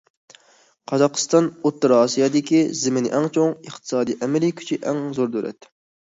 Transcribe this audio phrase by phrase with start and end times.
[0.91, 5.69] قازاقىستان ئوتتۇرا ئاسىيادىكى زېمىنى ئەڭ چوڭ، ئىقتىسادىي ئەمەلىي كۈچى ئەڭ زور دۆلەت.